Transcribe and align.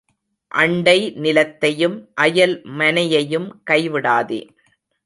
அண்டை 0.51 0.95
நிலத்தையும் 1.17 1.97
அயல் 2.15 2.61
மனையையும் 2.77 3.49
கை 3.63 3.81
விடாதே. 3.89 4.41